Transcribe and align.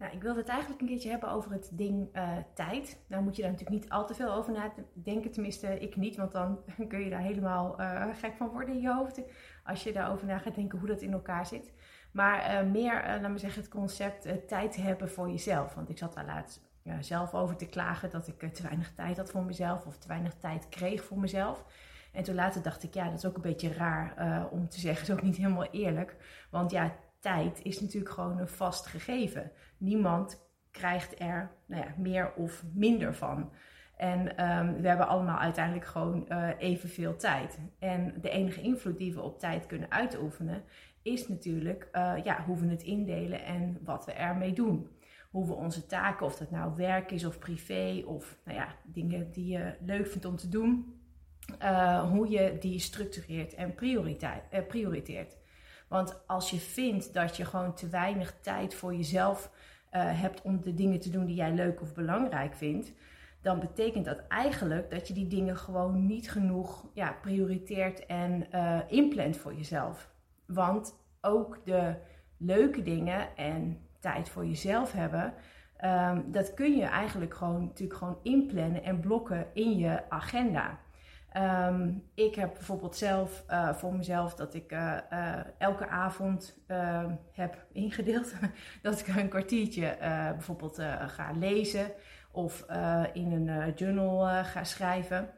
Nou, 0.00 0.12
ik 0.12 0.22
wilde 0.22 0.38
het 0.40 0.48
eigenlijk 0.48 0.80
een 0.80 0.86
keertje 0.86 1.10
hebben 1.10 1.30
over 1.30 1.52
het 1.52 1.70
ding 1.72 2.16
uh, 2.16 2.36
tijd. 2.54 3.00
Nou 3.06 3.22
moet 3.22 3.36
je 3.36 3.42
daar 3.42 3.50
natuurlijk 3.50 3.80
niet 3.80 3.90
al 3.90 4.06
te 4.06 4.14
veel 4.14 4.32
over 4.32 4.52
nadenken. 4.52 5.30
Tenminste, 5.30 5.78
ik 5.78 5.96
niet, 5.96 6.16
want 6.16 6.32
dan 6.32 6.58
kun 6.88 7.00
je 7.00 7.10
daar 7.10 7.20
helemaal 7.20 7.80
uh, 7.80 8.06
gek 8.14 8.36
van 8.36 8.48
worden 8.48 8.74
in 8.74 8.80
je 8.80 8.92
hoofd. 8.92 9.20
Als 9.64 9.82
je 9.82 9.92
daarover 9.92 10.26
na 10.26 10.38
gaat 10.38 10.54
denken 10.54 10.78
hoe 10.78 10.88
dat 10.88 11.02
in 11.02 11.12
elkaar 11.12 11.46
zit. 11.46 11.72
Maar 12.12 12.64
uh, 12.64 12.70
meer, 12.70 13.18
laat 13.20 13.30
me 13.30 13.38
zeggen, 13.38 13.60
het 13.62 13.70
concept 13.70 14.48
tijd 14.48 14.76
hebben 14.76 15.10
voor 15.10 15.28
jezelf. 15.28 15.74
Want 15.74 15.90
ik 15.90 15.98
zat 15.98 16.14
daar 16.14 16.26
laatst 16.26 16.68
zelf 17.00 17.34
over 17.34 17.56
te 17.56 17.66
klagen 17.66 18.10
dat 18.10 18.28
ik 18.28 18.54
te 18.54 18.62
weinig 18.62 18.94
tijd 18.94 19.16
had 19.16 19.30
voor 19.30 19.44
mezelf. 19.44 19.86
Of 19.86 19.98
te 19.98 20.08
weinig 20.08 20.34
tijd 20.34 20.68
kreeg 20.68 21.04
voor 21.04 21.18
mezelf. 21.18 21.64
En 22.12 22.22
toen 22.22 22.34
later 22.34 22.62
dacht 22.62 22.82
ik, 22.82 22.94
ja, 22.94 23.04
dat 23.04 23.18
is 23.18 23.26
ook 23.26 23.36
een 23.36 23.42
beetje 23.42 23.72
raar 23.72 24.14
om 24.50 24.68
te 24.68 24.80
zeggen. 24.80 25.06
Dat 25.06 25.16
is 25.16 25.22
ook 25.22 25.28
niet 25.28 25.36
helemaal 25.36 25.70
eerlijk. 25.70 26.16
Want 26.50 26.70
ja, 26.70 26.96
tijd 27.20 27.60
is 27.62 27.80
natuurlijk 27.80 28.12
gewoon 28.14 28.38
een 28.38 28.48
vast 28.48 28.86
gegeven. 28.86 29.52
Niemand 29.78 30.48
krijgt 30.70 31.20
er 31.20 31.50
nou 31.66 31.82
ja, 31.82 31.94
meer 31.96 32.34
of 32.34 32.64
minder 32.74 33.14
van. 33.14 33.52
En 33.96 34.50
um, 34.50 34.80
we 34.80 34.88
hebben 34.88 35.08
allemaal 35.08 35.38
uiteindelijk 35.38 35.86
gewoon 35.86 36.26
uh, 36.28 36.48
evenveel 36.58 37.16
tijd. 37.16 37.58
En 37.78 38.14
de 38.20 38.30
enige 38.30 38.60
invloed 38.60 38.98
die 38.98 39.14
we 39.14 39.20
op 39.20 39.38
tijd 39.38 39.66
kunnen 39.66 39.90
uitoefenen, 39.90 40.62
is 41.02 41.28
natuurlijk 41.28 41.88
uh, 41.92 42.14
ja, 42.24 42.44
hoe 42.44 42.56
we 42.56 42.66
het 42.66 42.82
indelen 42.82 43.44
en 43.44 43.78
wat 43.84 44.04
we 44.04 44.12
ermee 44.12 44.52
doen. 44.52 44.88
Hoe 45.30 45.46
we 45.46 45.52
onze 45.52 45.86
taken, 45.86 46.26
of 46.26 46.36
dat 46.36 46.50
nou 46.50 46.76
werk 46.76 47.10
is 47.10 47.24
of 47.24 47.38
privé, 47.38 48.02
of 48.06 48.38
nou 48.44 48.58
ja, 48.58 48.74
dingen 48.84 49.30
die 49.30 49.46
je 49.46 49.74
leuk 49.80 50.06
vindt 50.06 50.24
om 50.24 50.36
te 50.36 50.48
doen, 50.48 51.00
uh, 51.62 52.10
hoe 52.10 52.28
je 52.28 52.56
die 52.60 52.78
structureert 52.78 53.54
en 53.54 53.74
prioriteert. 54.68 55.38
Want 55.90 56.22
als 56.26 56.50
je 56.50 56.58
vindt 56.58 57.14
dat 57.14 57.36
je 57.36 57.44
gewoon 57.44 57.74
te 57.74 57.88
weinig 57.88 58.34
tijd 58.40 58.74
voor 58.74 58.94
jezelf 58.94 59.50
uh, 59.92 60.20
hebt 60.20 60.42
om 60.42 60.60
de 60.60 60.74
dingen 60.74 61.00
te 61.00 61.10
doen 61.10 61.26
die 61.26 61.36
jij 61.36 61.52
leuk 61.52 61.80
of 61.80 61.94
belangrijk 61.94 62.54
vindt, 62.54 62.92
dan 63.42 63.60
betekent 63.60 64.04
dat 64.04 64.26
eigenlijk 64.28 64.90
dat 64.90 65.08
je 65.08 65.14
die 65.14 65.26
dingen 65.26 65.56
gewoon 65.56 66.06
niet 66.06 66.30
genoeg 66.30 66.86
ja, 66.94 67.16
prioriteert 67.20 68.06
en 68.06 68.46
uh, 68.54 68.78
inplant 68.88 69.36
voor 69.36 69.54
jezelf. 69.54 70.10
Want 70.46 70.94
ook 71.20 71.60
de 71.64 71.94
leuke 72.36 72.82
dingen 72.82 73.36
en 73.36 73.78
tijd 74.00 74.28
voor 74.28 74.46
jezelf 74.46 74.92
hebben, 74.92 75.34
um, 75.84 76.32
dat 76.32 76.54
kun 76.54 76.76
je 76.76 76.84
eigenlijk 76.84 77.34
gewoon 77.34 77.64
natuurlijk 77.64 77.98
gewoon 77.98 78.18
inplannen 78.22 78.84
en 78.84 79.00
blokken 79.00 79.46
in 79.52 79.78
je 79.78 80.10
agenda. 80.10 80.78
Um, 81.36 82.02
ik 82.14 82.34
heb 82.34 82.52
bijvoorbeeld 82.54 82.96
zelf 82.96 83.44
uh, 83.50 83.74
voor 83.74 83.94
mezelf 83.94 84.34
dat 84.34 84.54
ik 84.54 84.72
uh, 84.72 84.96
uh, 85.12 85.36
elke 85.58 85.88
avond 85.88 86.58
heb 87.32 87.66
ingedeeld 87.72 88.34
dat 88.82 89.00
ik 89.00 89.06
een 89.06 89.28
kwartiertje 89.28 89.96
bijvoorbeeld 90.34 90.82
ga 91.06 91.32
lezen 91.32 91.92
of 92.32 92.66
in 93.12 93.32
een 93.32 93.72
journal 93.74 94.44
ga 94.44 94.64
schrijven. 94.64 95.28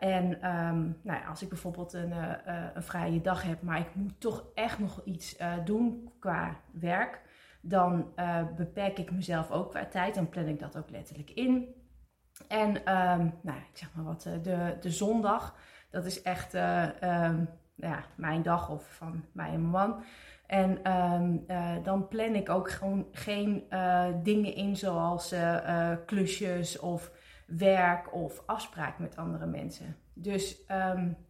en 0.00 0.24
um, 0.24 0.98
nou 1.02 1.20
ja, 1.20 1.24
als 1.28 1.42
ik 1.42 1.48
bijvoorbeeld 1.48 1.92
een, 1.92 2.12
een 2.74 2.82
vrije 2.82 3.20
dag 3.20 3.42
heb, 3.42 3.62
maar 3.62 3.78
ik 3.78 3.94
moet 3.94 4.20
toch 4.20 4.44
echt 4.54 4.78
nog 4.78 5.00
iets 5.04 5.36
doen 5.64 6.10
qua 6.18 6.56
werk, 6.70 7.20
dan 7.60 8.12
beperk 8.56 8.98
ik 8.98 9.10
mezelf 9.10 9.50
ook 9.50 9.70
qua 9.70 9.86
tijd. 9.86 10.14
Dan 10.14 10.28
plan 10.28 10.46
ik 10.46 10.60
dat 10.60 10.76
ook 10.76 10.90
letterlijk 10.90 11.30
in. 11.30 11.74
En 12.48 12.68
um, 12.68 13.34
nou, 13.42 13.58
ik 13.58 13.76
zeg 13.76 13.94
maar 13.94 14.04
wat, 14.04 14.26
eh, 14.26 14.32
de, 14.42 14.76
de 14.80 14.90
zondag, 14.90 15.54
dat 15.90 16.04
is 16.04 16.22
echt 16.22 16.54
uh, 16.54 16.88
um, 17.02 17.48
ja, 17.74 18.04
mijn 18.14 18.42
dag 18.42 18.70
of 18.70 18.94
van 18.94 19.24
mij 19.32 19.46
en 19.46 19.70
mijn 19.70 19.86
man. 19.86 20.04
En 20.46 20.92
um, 20.92 21.44
uh, 21.48 21.74
dan 21.82 22.08
plan 22.08 22.34
ik 22.34 22.48
ook 22.48 22.70
gewoon 22.70 23.06
geen 23.12 23.64
dingen 24.22 24.54
in 24.54 24.76
zoals 24.76 25.34
klusjes 26.06 26.78
of 26.78 27.10
werk 27.46 28.14
of 28.14 28.42
afspraak 28.46 28.98
met 28.98 29.16
andere 29.16 29.46
mensen. 29.46 29.96
Dus 30.12 30.64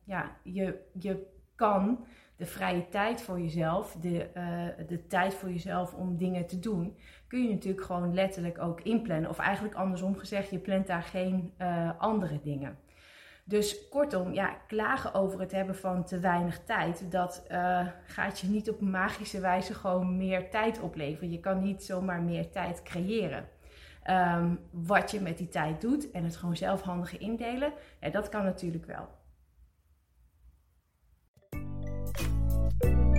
ja, 0.05 0.37
je, 0.43 0.81
je 0.93 1.36
kan 1.57 2.05
de 2.37 2.47
vrije 2.47 2.89
tijd 2.89 3.23
voor 3.23 3.41
jezelf, 3.41 3.97
de, 4.01 4.29
uh, 4.37 4.87
de 4.89 5.07
tijd 5.07 5.35
voor 5.35 5.51
jezelf 5.51 5.95
om 5.95 6.17
dingen 6.17 6.47
te 6.47 6.59
doen, 6.59 6.97
kun 7.29 7.43
je 7.43 7.51
natuurlijk 7.51 7.85
gewoon 7.85 8.15
letterlijk 8.15 8.59
ook 8.59 8.81
inplannen. 8.81 9.31
Of 9.31 9.39
eigenlijk 9.39 9.75
andersom 9.75 10.17
gezegd, 10.17 10.51
je 10.51 10.59
plant 10.59 10.87
daar 10.87 11.03
geen 11.03 11.53
uh, 11.59 11.91
andere 11.99 12.41
dingen. 12.43 12.79
Dus 13.45 13.89
kortom, 13.89 14.33
ja, 14.33 14.57
klagen 14.67 15.15
over 15.15 15.41
het 15.41 15.53
hebben 15.53 15.77
van 15.77 16.05
te 16.05 16.19
weinig 16.19 16.65
tijd, 16.65 17.11
dat 17.11 17.47
uh, 17.51 17.87
gaat 18.07 18.41
je 18.41 18.47
niet 18.47 18.71
op 18.71 18.81
magische 18.81 19.41
wijze 19.41 19.75
gewoon 19.75 20.17
meer 20.17 20.51
tijd 20.51 20.81
opleveren. 20.81 21.31
Je 21.31 21.41
kan 21.41 21.63
niet 21.63 21.85
zomaar 21.85 22.23
meer 22.23 22.51
tijd 22.51 22.83
creëren. 22.83 23.49
Um, 24.11 24.59
wat 24.71 25.11
je 25.11 25.21
met 25.21 25.39
die 25.39 25.49
tijd 25.49 25.81
doet 25.81 26.11
en 26.11 26.25
het 26.25 26.37
gewoon 26.37 26.57
zelf 26.57 26.83
indelen, 27.19 27.73
dat 28.13 28.29
kan 28.29 28.45
natuurlijk 28.45 28.87
wel. 28.87 29.09